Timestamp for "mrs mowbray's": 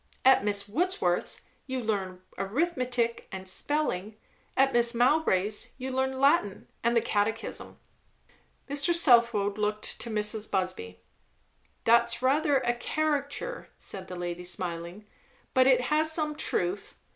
4.73-5.75